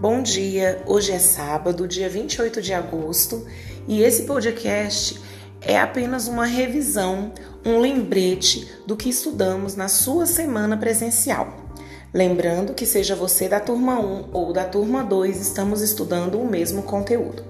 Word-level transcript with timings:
Bom 0.00 0.22
dia, 0.22 0.82
hoje 0.86 1.12
é 1.12 1.18
sábado, 1.18 1.86
dia 1.86 2.08
28 2.08 2.62
de 2.62 2.72
agosto, 2.72 3.46
e 3.86 4.02
esse 4.02 4.22
podcast 4.22 5.20
é 5.60 5.78
apenas 5.78 6.26
uma 6.26 6.46
revisão, 6.46 7.34
um 7.66 7.78
lembrete 7.78 8.66
do 8.86 8.96
que 8.96 9.10
estudamos 9.10 9.76
na 9.76 9.88
sua 9.88 10.24
semana 10.24 10.74
presencial. 10.74 11.54
Lembrando 12.14 12.72
que 12.72 12.86
seja 12.86 13.14
você 13.14 13.46
da 13.46 13.60
turma 13.60 14.00
1 14.00 14.30
ou 14.32 14.54
da 14.54 14.64
turma 14.64 15.04
2, 15.04 15.38
estamos 15.38 15.82
estudando 15.82 16.40
o 16.40 16.48
mesmo 16.48 16.82
conteúdo. 16.82 17.44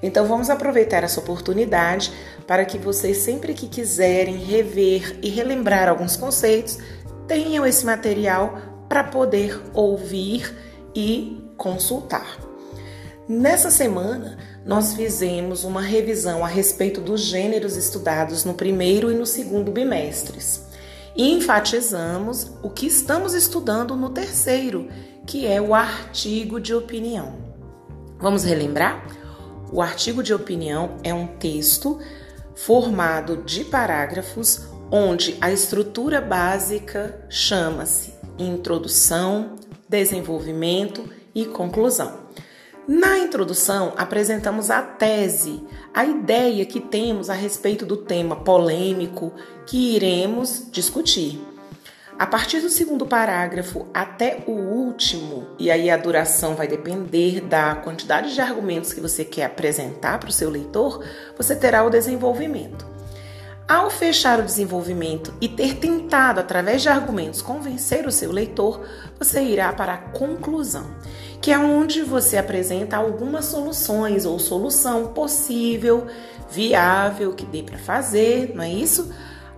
Então 0.00 0.26
vamos 0.26 0.48
aproveitar 0.48 1.02
essa 1.02 1.18
oportunidade 1.18 2.12
para 2.46 2.64
que 2.64 2.78
vocês 2.78 3.16
sempre 3.16 3.52
que 3.52 3.66
quiserem 3.66 4.36
rever 4.36 5.18
e 5.20 5.28
relembrar 5.28 5.88
alguns 5.88 6.16
conceitos, 6.16 6.78
tenham 7.26 7.66
esse 7.66 7.84
material 7.84 8.60
para 8.88 9.02
poder 9.02 9.60
ouvir 9.74 10.54
e 10.94 11.44
consultar. 11.56 12.38
Nessa 13.28 13.70
semana, 13.70 14.38
nós 14.64 14.94
fizemos 14.94 15.64
uma 15.64 15.80
revisão 15.80 16.44
a 16.44 16.48
respeito 16.48 17.00
dos 17.00 17.22
gêneros 17.22 17.76
estudados 17.76 18.44
no 18.44 18.54
primeiro 18.54 19.10
e 19.10 19.14
no 19.14 19.26
segundo 19.26 19.72
bimestres. 19.72 20.64
E 21.16 21.32
enfatizamos 21.32 22.52
o 22.62 22.70
que 22.70 22.86
estamos 22.86 23.34
estudando 23.34 23.96
no 23.96 24.10
terceiro, 24.10 24.88
que 25.26 25.46
é 25.46 25.60
o 25.60 25.74
artigo 25.74 26.60
de 26.60 26.74
opinião. 26.74 27.34
Vamos 28.18 28.44
relembrar? 28.44 29.04
O 29.72 29.82
artigo 29.82 30.22
de 30.22 30.32
opinião 30.32 30.98
é 31.02 31.12
um 31.12 31.26
texto 31.26 31.98
formado 32.54 33.38
de 33.38 33.64
parágrafos 33.64 34.68
onde 34.90 35.36
a 35.40 35.50
estrutura 35.50 36.20
básica 36.20 37.20
chama-se 37.28 38.14
introdução, 38.38 39.56
desenvolvimento 39.88 41.15
e 41.36 41.44
conclusão. 41.44 42.26
Na 42.88 43.18
introdução, 43.18 43.92
apresentamos 43.96 44.70
a 44.70 44.80
tese, 44.80 45.62
a 45.92 46.04
ideia 46.04 46.64
que 46.64 46.80
temos 46.80 47.28
a 47.28 47.34
respeito 47.34 47.84
do 47.84 47.96
tema 47.96 48.36
polêmico 48.36 49.32
que 49.66 49.96
iremos 49.96 50.66
discutir. 50.72 51.38
A 52.18 52.26
partir 52.26 52.60
do 52.60 52.70
segundo 52.70 53.04
parágrafo 53.04 53.86
até 53.92 54.42
o 54.46 54.52
último, 54.52 55.48
e 55.58 55.70
aí 55.70 55.90
a 55.90 55.98
duração 55.98 56.54
vai 56.54 56.66
depender 56.66 57.42
da 57.42 57.74
quantidade 57.74 58.32
de 58.32 58.40
argumentos 58.40 58.94
que 58.94 59.00
você 59.00 59.22
quer 59.22 59.44
apresentar 59.44 60.18
para 60.18 60.30
o 60.30 60.32
seu 60.32 60.48
leitor, 60.48 61.04
você 61.36 61.54
terá 61.54 61.84
o 61.84 61.90
desenvolvimento. 61.90 62.95
Ao 63.68 63.90
fechar 63.90 64.38
o 64.38 64.44
desenvolvimento 64.44 65.34
e 65.40 65.48
ter 65.48 65.78
tentado, 65.78 66.38
através 66.38 66.82
de 66.82 66.88
argumentos, 66.88 67.42
convencer 67.42 68.06
o 68.06 68.12
seu 68.12 68.30
leitor, 68.30 68.80
você 69.18 69.42
irá 69.42 69.72
para 69.72 69.94
a 69.94 69.98
conclusão, 69.98 70.86
que 71.40 71.50
é 71.50 71.58
onde 71.58 72.02
você 72.02 72.36
apresenta 72.36 72.96
algumas 72.96 73.46
soluções 73.46 74.24
ou 74.24 74.38
solução 74.38 75.08
possível, 75.08 76.06
viável, 76.48 77.32
que 77.32 77.44
dê 77.44 77.64
para 77.64 77.76
fazer, 77.76 78.52
não 78.54 78.62
é 78.62 78.70
isso? 78.70 79.12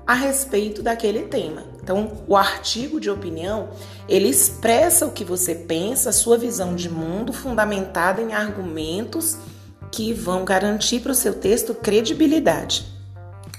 A 0.06 0.14
respeito 0.14 0.82
daquele 0.82 1.24
tema. 1.24 1.64
Então, 1.82 2.24
o 2.26 2.34
artigo 2.34 2.98
de 2.98 3.10
opinião, 3.10 3.68
ele 4.08 4.30
expressa 4.30 5.04
o 5.04 5.12
que 5.12 5.22
você 5.22 5.54
pensa, 5.54 6.12
sua 6.12 6.38
visão 6.38 6.74
de 6.74 6.88
mundo 6.88 7.30
fundamentada 7.30 8.22
em 8.22 8.32
argumentos 8.32 9.36
que 9.92 10.14
vão 10.14 10.46
garantir 10.46 11.00
para 11.00 11.12
o 11.12 11.14
seu 11.14 11.34
texto 11.34 11.74
credibilidade. 11.74 12.97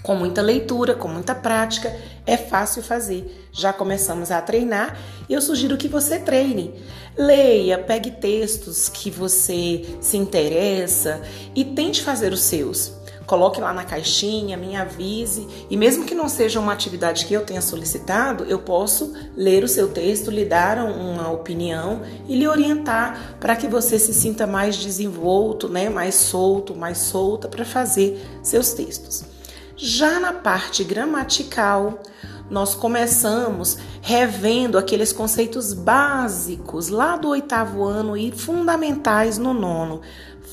Com 0.02 0.16
muita 0.16 0.42
leitura, 0.42 0.95
com 0.95 1.09
muita 1.09 1.36
prática, 1.36 1.94
é 2.25 2.38
fácil 2.38 2.81
fazer. 2.81 3.50
Já 3.52 3.73
começamos 3.73 4.31
a 4.31 4.42
treinar 4.42 4.97
e 5.28 5.33
eu 5.33 5.42
sugiro 5.42 5.78
que 5.78 5.89
você 5.89 6.19
treine. 6.19 6.73
Leia, 7.17 7.78
pegue 7.78 8.11
textos 8.11 8.88
que 8.88 9.11
você 9.11 9.86
se 9.99 10.15
interessa 10.15 11.21
e 11.54 11.65
tente 11.65 12.02
fazer 12.02 12.32
os 12.32 12.42
seus. 12.42 12.93
Coloque 13.26 13.61
lá 13.61 13.71
na 13.73 13.83
caixinha, 13.83 14.58
me 14.58 14.76
avise 14.76 15.45
e 15.70 15.77
mesmo 15.77 16.05
que 16.05 16.15
não 16.15 16.27
seja 16.27 16.59
uma 16.59 16.73
atividade 16.73 17.26
que 17.26 17.33
eu 17.33 17.45
tenha 17.45 17.61
solicitado, 17.61 18.45
eu 18.45 18.58
posso 18.58 19.14
ler 19.36 19.64
o 19.64 19.67
seu 19.67 19.89
texto, 19.89 20.32
lhe 20.32 20.45
dar 20.45 20.83
uma 20.83 21.30
opinião 21.30 22.02
e 22.27 22.36
lhe 22.36 22.48
orientar 22.48 23.36
para 23.39 23.55
que 23.55 23.67
você 23.67 23.99
se 23.99 24.15
sinta 24.15 24.48
mais 24.48 24.77
desenvolto, 24.77 25.70
né, 25.70 25.89
mais 25.89 26.15
solto, 26.15 26.76
mais 26.76 26.98
solta 26.98 27.48
para 27.48 27.64
fazer 27.64 28.20
seus 28.42 28.73
textos. 28.73 29.39
Já 29.82 30.20
na 30.20 30.34
parte 30.34 30.84
gramatical, 30.84 32.04
nós 32.50 32.76
começamos 32.76 33.78
revendo 34.02 34.78
aqueles 34.78 35.14
conceitos 35.14 35.72
básicos 35.72 36.90
lá 36.90 37.16
do 37.16 37.30
oitavo 37.30 37.86
ano 37.86 38.18
e 38.18 38.30
fundamentais 38.30 39.38
no 39.38 39.54
nono. 39.54 40.02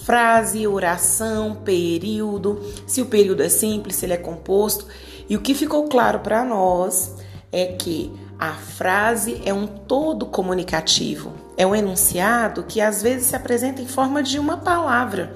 Frase, 0.05 0.65
oração, 0.69 1.57
período, 1.57 2.63
se 2.87 3.03
o 3.03 3.07
período 3.07 3.43
é 3.43 3.49
simples, 3.49 3.97
se 3.97 4.07
ele 4.07 4.13
é 4.13 4.17
composto. 4.17 4.87
E 5.29 5.35
o 5.35 5.41
que 5.41 5.55
ficou 5.55 5.89
claro 5.89 6.21
para 6.21 6.45
nós 6.45 7.13
é 7.51 7.67
que 7.67 8.13
a 8.39 8.53
frase 8.53 9.41
é 9.45 9.55
um 9.55 9.67
todo 9.67 10.27
comunicativo, 10.27 11.33
é 11.57 11.67
um 11.67 11.75
enunciado 11.75 12.65
que 12.65 12.81
às 12.81 13.03
vezes 13.03 13.29
se 13.29 13.37
apresenta 13.37 13.81
em 13.81 13.87
forma 13.87 14.23
de 14.23 14.39
uma 14.39 14.59
palavra, 14.59 15.33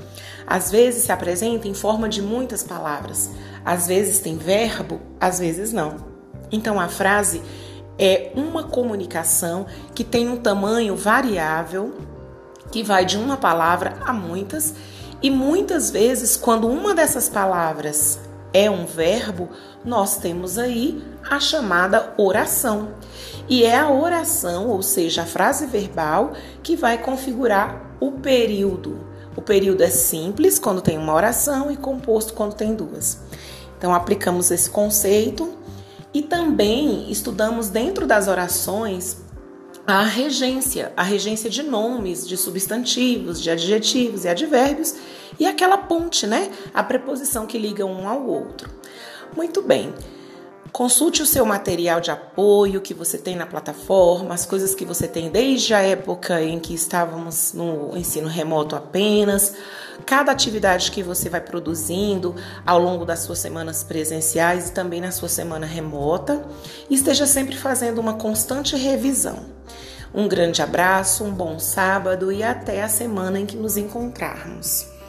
às 0.47 0.71
vezes 0.71 1.05
se 1.05 1.12
apresenta 1.12 1.66
em 1.66 1.75
forma 1.75 2.09
de 2.09 2.21
muitas 2.21 2.62
palavras. 2.62 3.31
Às 3.65 3.87
vezes 3.87 4.21
tem 4.21 4.37
verbo, 4.37 5.00
às 5.21 5.38
vezes 5.38 5.72
não. 5.72 5.97
Então 6.50 6.81
a 6.81 6.88
frase 6.88 7.43
é 7.99 8.33
uma 8.34 8.65
comunicação 8.65 9.67
que 9.94 10.03
tem 10.03 10.28
um 10.28 10.37
tamanho 10.37 10.97
variável, 10.97 11.94
que 12.72 12.82
vai 12.82 13.05
de 13.05 13.17
uma 13.17 13.37
palavra 13.37 13.97
a 14.05 14.12
muitas, 14.12 14.75
e 15.22 15.31
muitas 15.31 15.91
vezes, 15.91 16.34
quando 16.34 16.67
uma 16.67 16.94
dessas 16.94 17.28
palavras 17.28 18.19
é 18.53 18.71
um 18.71 18.84
verbo, 18.84 19.49
nós 19.84 20.16
temos 20.16 20.59
aí 20.59 21.03
a 21.28 21.38
chamada 21.38 22.12
oração. 22.16 22.94
E 23.49 23.65
é 23.65 23.77
a 23.77 23.91
oração, 23.91 24.69
ou 24.69 24.83
seja, 24.83 25.22
a 25.22 25.27
frase 25.27 25.66
verbal, 25.66 26.33
que 26.62 26.77
vai 26.77 26.99
configurar 26.99 27.97
o 28.00 28.12
período. 28.12 29.06
O 29.37 29.43
período 29.43 29.83
é 29.83 29.91
simples 29.91 30.59
quando 30.59 30.81
tem 30.81 30.99
uma 30.99 31.15
oração 31.15 31.71
e 31.71 31.77
composto 31.77 32.34
quando 32.34 32.55
tem 32.55 32.75
duas. 32.75 33.19
Então, 33.78 33.94
aplicamos 33.94 34.50
esse 34.50 34.69
conceito 34.69 35.53
e 36.12 36.22
também 36.22 37.11
estudamos 37.11 37.69
dentro 37.69 38.06
das 38.06 38.28
orações 38.28 39.19
a 39.87 40.05
regência, 40.05 40.93
a 40.97 41.03
regência 41.03 41.49
de 41.49 41.62
nomes, 41.62 42.27
de 42.27 42.37
substantivos, 42.37 43.41
de 43.41 43.50
adjetivos 43.50 44.25
e 44.25 44.28
advérbios 44.28 44.94
e 45.39 45.47
aquela 45.47 45.79
ponte, 45.79 46.27
né? 46.27 46.51
A 46.75 46.83
preposição 46.83 47.47
que 47.47 47.59
liga 47.59 47.85
um 47.85 48.09
ao 48.09 48.27
outro. 48.27 48.71
Muito 49.37 49.63
bem. 49.63 49.95
Consulte 50.73 51.21
o 51.21 51.27
seu 51.27 51.45
material 51.45 52.01
de 52.01 52.13
apoio 52.13 52.81
que 52.81 52.95
você 52.95 53.19
tem 53.19 53.35
na 53.35 53.45
plataforma, 53.45 54.33
as 54.33 54.47
coisas 54.47 54.73
que 54.73 54.85
você 54.85 55.09
tem 55.09 55.29
desde 55.29 55.75
a 55.75 55.81
época 55.81 56.41
em 56.41 56.61
que 56.61 56.73
estávamos 56.73 57.53
no 57.53 57.97
ensino 57.97 58.29
remoto 58.29 58.77
apenas, 58.77 59.53
cada 60.07 60.31
atividade 60.31 60.93
que 60.93 61.03
você 61.03 61.29
vai 61.29 61.41
produzindo 61.41 62.37
ao 62.65 62.79
longo 62.79 63.05
das 63.05 63.21
suas 63.21 63.41
semanas 63.41 63.83
presenciais 63.83 64.69
e 64.69 64.73
também 64.73 65.01
na 65.01 65.11
sua 65.11 65.29
semana 65.29 65.67
remota. 65.67 66.45
Esteja 66.89 67.27
sempre 67.27 67.57
fazendo 67.57 68.01
uma 68.01 68.15
constante 68.15 68.77
revisão. 68.77 69.47
Um 70.15 70.29
grande 70.29 70.62
abraço, 70.62 71.25
um 71.25 71.33
bom 71.33 71.59
sábado 71.59 72.31
e 72.31 72.45
até 72.45 72.83
a 72.83 72.89
semana 72.89 73.41
em 73.41 73.47
que 73.47 73.57
nos 73.57 73.77
encontrarmos. 73.77 75.00